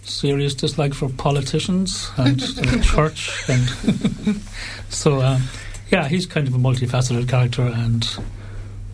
Serious 0.03 0.53
dislike 0.53 0.93
for 0.93 1.09
politicians 1.09 2.09
and 2.15 2.39
the 2.39 2.81
church, 2.81 3.43
and 3.49 4.39
so 4.89 5.21
um, 5.21 5.43
yeah, 5.91 6.07
he's 6.07 6.25
kind 6.25 6.47
of 6.47 6.55
a 6.55 6.57
multifaceted 6.57 7.27
character, 7.27 7.63
and 7.63 8.07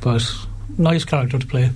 but 0.03 0.24
nice 0.77 1.05
character 1.05 1.39
to 1.39 1.48
play. 1.48 1.72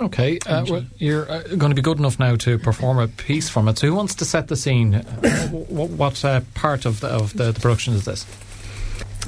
Okay, 0.00 0.38
uh, 0.46 0.64
well, 0.68 0.84
you're 0.98 1.30
uh, 1.30 1.42
going 1.42 1.70
to 1.70 1.74
be 1.74 1.82
good 1.82 1.98
enough 1.98 2.18
now 2.18 2.34
to 2.36 2.58
perform 2.58 2.98
a 2.98 3.08
piece 3.08 3.48
from 3.48 3.68
it. 3.68 3.78
So, 3.78 3.86
who 3.86 3.94
wants 3.94 4.16
to 4.16 4.24
set 4.24 4.48
the 4.48 4.56
scene? 4.56 4.96
Uh, 4.96 5.48
what, 5.48 5.90
what 5.90 6.24
uh, 6.24 6.40
part 6.54 6.86
of 6.86 7.00
the, 7.00 7.08
of 7.08 7.32
the, 7.34 7.52
the, 7.52 7.60
production 7.60 7.94
is 7.94 8.04
this? 8.04 8.26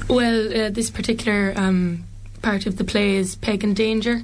Well, 0.09 0.65
uh, 0.65 0.69
this 0.69 0.89
particular 0.89 1.53
um, 1.55 2.03
part 2.41 2.65
of 2.65 2.77
the 2.77 2.83
play 2.83 3.15
is 3.15 3.35
Peg 3.35 3.63
and 3.63 3.75
Danger. 3.75 4.23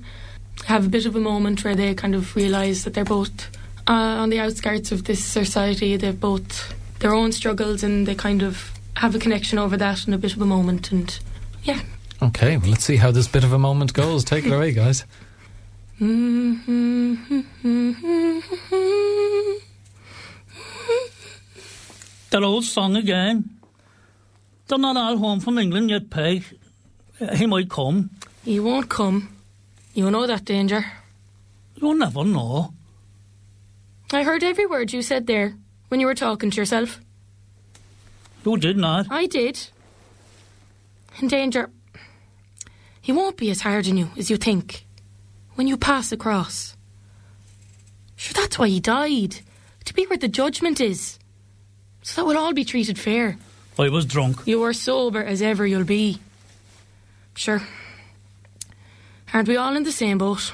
Have 0.66 0.86
a 0.86 0.90
bit 0.90 1.06
of 1.06 1.16
a 1.16 1.22
moment 1.22 1.64
where 1.64 1.76
they 1.76 1.94
kind 1.96 2.16
of 2.16 2.36
realise 2.36 2.84
that 2.84 2.96
they're 2.96 3.06
both 3.06 3.50
uh, 3.88 3.94
on 3.94 4.30
the 4.30 4.40
outskirts 4.40 4.92
of 4.92 5.06
this 5.06 5.24
society. 5.24 5.96
They've 5.96 6.20
both 6.20 6.76
their 7.00 7.14
own 7.14 7.32
struggles, 7.32 7.82
and 7.82 8.06
they 8.06 8.16
kind 8.16 8.44
of 8.44 8.72
have 8.98 9.16
a 9.16 9.20
connection 9.20 9.58
over 9.58 9.78
that, 9.78 10.06
and 10.06 10.14
a 10.14 10.18
bit 10.18 10.36
of 10.36 10.42
a 10.42 10.46
moment. 10.46 10.92
And 10.92 11.18
yeah. 11.64 11.82
Okay, 12.22 12.58
well, 12.58 12.70
let's 12.70 12.86
see 12.86 12.98
how 12.98 13.12
this 13.12 13.28
bit 13.28 13.44
of 13.44 13.52
a 13.52 13.58
moment 13.58 13.94
goes. 13.94 14.24
Take 14.24 14.46
it 14.46 14.52
away, 14.52 14.74
guys. 14.74 15.06
That 22.30 22.44
old 22.44 22.64
song 22.64 22.96
again. 22.96 23.50
They're 24.68 24.78
not 24.78 24.98
all 24.98 25.18
home 25.18 25.40
from 25.40 25.58
England 25.58 25.90
yet, 25.90 26.10
Peg. 26.10 26.44
He 27.36 27.46
might 27.46 27.70
come. 27.70 28.12
He 28.46 28.60
won't 28.60 28.90
come. 28.90 29.36
You 29.94 30.10
know 30.10 30.26
that 30.28 30.46
danger. 30.46 30.86
You'll 31.76 31.96
never 31.96 32.24
know. 32.24 32.74
I 34.14 34.24
heard 34.24 34.44
every 34.44 34.66
word 34.66 34.94
you 34.94 35.02
said 35.02 35.28
there 35.28 35.56
when 35.90 36.00
you 36.00 36.06
were 36.06 36.16
talking 36.16 36.52
to 36.52 36.58
yourself. 36.58 37.02
You 38.46 38.58
did 38.58 38.78
not. 38.78 39.08
I 39.10 39.26
did. 39.26 39.60
In 41.20 41.28
danger. 41.28 41.70
He 43.02 43.12
won't 43.12 43.38
be 43.38 43.50
as 43.50 43.62
hard 43.62 43.88
on 43.88 43.98
you 43.98 44.10
as 44.18 44.30
you 44.30 44.38
think 44.38 44.86
when 45.56 45.68
you 45.68 45.78
pass 45.78 46.12
across. 46.12 46.76
Sure, 48.16 48.34
that's 48.34 48.60
why 48.60 48.68
he 48.68 48.80
died. 48.80 49.38
To 49.86 49.94
be 49.94 50.06
where 50.06 50.18
the 50.18 50.28
judgment 50.28 50.80
is. 50.80 51.18
So 52.04 52.22
that 52.22 52.28
we'll 52.28 52.38
all 52.38 52.54
be 52.54 52.64
treated 52.64 53.00
fair. 53.00 53.38
I 53.80 53.90
was 53.90 54.06
drunk. 54.06 54.42
You 54.46 54.60
were 54.60 54.74
sober 54.74 55.24
as 55.24 55.42
ever 55.42 55.66
you'll 55.66 55.84
be. 55.84 56.20
Sure. 57.36 57.62
Aren't 59.34 59.48
we 59.48 59.58
all 59.58 59.76
in 59.76 59.84
the 59.84 59.92
same 59.92 60.20
boat? 60.20 60.54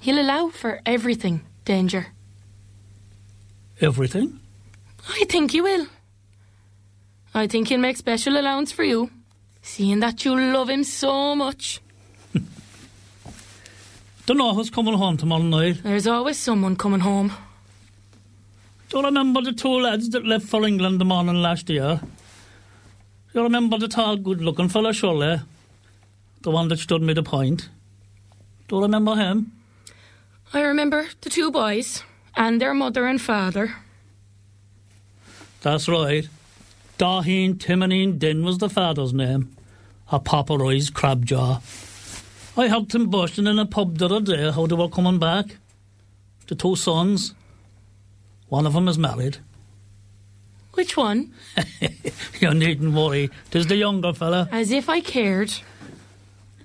He'll 0.00 0.20
allow 0.20 0.48
for 0.48 0.80
everything, 0.84 1.42
danger. 1.64 2.08
Everything? 3.80 4.40
I 5.08 5.24
think 5.28 5.52
he 5.52 5.60
will. 5.60 5.86
I 7.34 7.46
think 7.46 7.68
he'll 7.68 7.78
make 7.78 7.96
special 7.96 8.36
allowance 8.36 8.72
for 8.72 8.82
you, 8.82 9.10
seeing 9.62 10.00
that 10.00 10.24
you 10.24 10.38
love 10.38 10.68
him 10.68 10.84
so 10.84 11.34
much. 11.34 11.80
Don't 14.26 14.36
know 14.38 14.54
who's 14.54 14.70
coming 14.70 14.94
home 14.94 15.16
tomorrow 15.16 15.42
night. 15.42 15.82
There's 15.82 16.06
always 16.06 16.38
someone 16.38 16.76
coming 16.76 17.00
home. 17.00 17.32
Do 18.90 18.98
you 18.98 19.04
remember 19.04 19.40
the 19.40 19.52
two 19.52 19.80
lads 19.80 20.10
that 20.10 20.26
left 20.26 20.44
for 20.46 20.66
England 20.66 21.00
the 21.00 21.04
morning 21.04 21.36
last 21.36 21.70
year? 21.70 22.00
Do 23.32 23.38
you 23.38 23.42
remember 23.44 23.78
the 23.78 23.88
tall, 23.88 24.16
good-looking 24.16 24.68
fella, 24.68 24.92
surely? 24.92 25.40
The 26.42 26.50
one 26.50 26.68
that 26.68 26.78
stood 26.78 27.00
me 27.00 27.14
the 27.14 27.22
point? 27.22 27.70
Do 28.68 28.76
you 28.76 28.82
remember 28.82 29.14
him? 29.16 29.52
I 30.52 30.60
remember 30.60 31.06
the 31.22 31.30
two 31.30 31.50
boys 31.50 32.02
and 32.36 32.60
their 32.60 32.74
mother 32.74 33.06
and 33.06 33.20
father. 33.20 33.76
That's 35.62 35.88
right. 35.88 36.28
Daheen 36.98 37.54
Timonine 37.54 38.18
Din 38.18 38.44
was 38.44 38.58
the 38.58 38.68
father's 38.68 39.12
name. 39.12 39.56
A 40.10 40.20
popper 40.20 40.64
eyes 40.66 40.90
crab 40.90 41.24
jaw. 41.24 41.60
I 42.56 42.66
helped 42.66 42.94
him 42.94 43.08
bushing 43.08 43.46
in 43.46 43.58
a 43.58 43.66
pub 43.66 43.98
the 43.98 44.06
other 44.06 44.20
day 44.20 44.50
how 44.50 44.66
they 44.66 44.74
were 44.74 44.88
coming 44.88 45.18
back. 45.18 45.56
The 46.48 46.54
two 46.54 46.76
sons. 46.76 47.34
One 48.48 48.66
of 48.66 48.74
them 48.74 48.88
is 48.88 48.98
married. 48.98 49.38
Which 50.74 50.96
one? 50.96 51.32
you 52.40 52.52
needn't 52.52 52.94
worry. 52.94 53.30
Tis 53.50 53.66
the 53.66 53.76
younger 53.76 54.12
fella. 54.12 54.48
As 54.52 54.70
if 54.70 54.88
I 54.88 55.00
cared. 55.00 55.52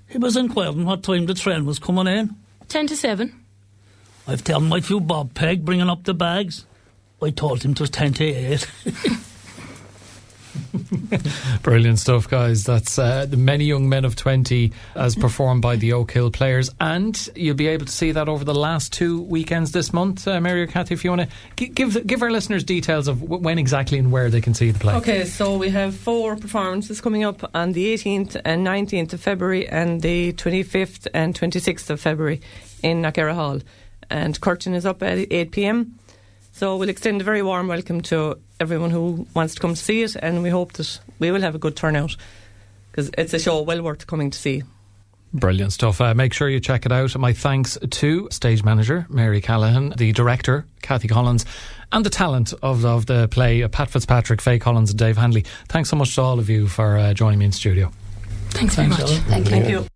He 0.08 0.18
was 0.18 0.36
inquiring 0.36 0.84
what 0.84 1.02
time 1.02 1.26
the 1.26 1.34
train 1.34 1.64
was 1.66 1.78
coming 1.78 2.06
in. 2.06 2.36
Ten 2.68 2.86
to 2.86 2.96
seven. 2.96 3.44
I've 4.26 4.44
told 4.44 4.64
my 4.64 4.80
few 4.80 5.00
Bob 5.00 5.34
Peg 5.34 5.64
bringing 5.64 5.88
up 5.88 6.04
the 6.04 6.14
bags. 6.14 6.66
I 7.22 7.30
told 7.30 7.62
him 7.62 7.72
it 7.72 7.80
was 7.80 7.90
ten 7.90 8.12
to 8.14 8.24
eight. 8.24 8.70
Brilliant 11.62 11.98
stuff, 11.98 12.28
guys. 12.28 12.64
That's 12.64 12.98
uh, 12.98 13.26
the 13.26 13.36
many 13.36 13.64
young 13.64 13.88
men 13.88 14.04
of 14.04 14.16
20 14.16 14.72
as 14.94 15.14
performed 15.14 15.62
by 15.62 15.76
the 15.76 15.92
Oak 15.92 16.12
Hill 16.12 16.30
players. 16.30 16.70
And 16.80 17.28
you'll 17.34 17.54
be 17.54 17.68
able 17.68 17.86
to 17.86 17.92
see 17.92 18.12
that 18.12 18.28
over 18.28 18.44
the 18.44 18.54
last 18.54 18.92
two 18.92 19.22
weekends 19.22 19.72
this 19.72 19.92
month. 19.92 20.26
Uh, 20.26 20.40
Mary 20.40 20.62
or 20.62 20.66
Kathy, 20.66 20.94
if 20.94 21.04
you 21.04 21.10
want 21.10 21.30
to 21.56 21.64
give, 21.64 22.06
give 22.06 22.22
our 22.22 22.30
listeners 22.30 22.64
details 22.64 23.08
of 23.08 23.22
when 23.22 23.58
exactly 23.58 23.98
and 23.98 24.12
where 24.12 24.30
they 24.30 24.40
can 24.40 24.54
see 24.54 24.70
the 24.70 24.78
play. 24.78 24.94
Okay, 24.94 25.24
so 25.24 25.56
we 25.56 25.70
have 25.70 25.94
four 25.94 26.36
performances 26.36 27.00
coming 27.00 27.24
up 27.24 27.50
on 27.54 27.72
the 27.72 27.94
18th 27.94 28.40
and 28.44 28.66
19th 28.66 29.12
of 29.12 29.20
February 29.20 29.68
and 29.68 30.02
the 30.02 30.32
25th 30.34 31.06
and 31.14 31.38
26th 31.38 31.90
of 31.90 32.00
February 32.00 32.40
in 32.82 33.02
Knockerra 33.02 33.34
Hall. 33.34 33.60
And 34.10 34.40
curtain 34.40 34.74
is 34.74 34.86
up 34.86 35.02
at 35.02 35.30
8 35.30 35.50
pm. 35.50 35.98
So 36.58 36.76
we'll 36.76 36.88
extend 36.88 37.20
a 37.20 37.24
very 37.24 37.40
warm 37.40 37.68
welcome 37.68 38.00
to 38.00 38.36
everyone 38.58 38.90
who 38.90 39.28
wants 39.32 39.54
to 39.54 39.60
come 39.60 39.74
to 39.74 39.80
see 39.80 40.02
it, 40.02 40.16
and 40.16 40.42
we 40.42 40.50
hope 40.50 40.72
that 40.72 40.98
we 41.20 41.30
will 41.30 41.40
have 41.42 41.54
a 41.54 41.58
good 41.58 41.76
turnout 41.76 42.16
because 42.90 43.12
it's 43.16 43.32
a 43.32 43.38
show 43.38 43.62
well 43.62 43.80
worth 43.80 44.08
coming 44.08 44.30
to 44.30 44.36
see. 44.36 44.64
Brilliant 45.32 45.72
stuff. 45.72 46.00
Uh, 46.00 46.14
make 46.14 46.32
sure 46.32 46.48
you 46.48 46.58
check 46.58 46.84
it 46.84 46.90
out. 46.90 47.16
My 47.16 47.32
thanks 47.32 47.78
to 47.88 48.28
stage 48.32 48.64
manager 48.64 49.06
Mary 49.08 49.40
Callahan, 49.40 49.90
the 49.90 50.10
director 50.10 50.66
Kathy 50.82 51.06
Collins, 51.06 51.46
and 51.92 52.04
the 52.04 52.10
talent 52.10 52.52
of, 52.60 52.84
of 52.84 53.06
the 53.06 53.28
play 53.28 53.62
uh, 53.62 53.68
Pat 53.68 53.90
Fitzpatrick, 53.90 54.40
Faye 54.40 54.58
Collins, 54.58 54.90
and 54.90 54.98
Dave 54.98 55.16
Hanley. 55.16 55.44
Thanks 55.68 55.90
so 55.90 55.94
much 55.94 56.12
to 56.16 56.22
all 56.22 56.40
of 56.40 56.50
you 56.50 56.66
for 56.66 56.98
uh, 56.98 57.14
joining 57.14 57.38
me 57.38 57.44
in 57.44 57.52
studio. 57.52 57.92
Thanks 58.50 58.74
very 58.74 58.88
much. 58.88 58.98
Thank 59.02 59.44
you. 59.44 59.50
Thank 59.50 59.68
you. 59.68 59.86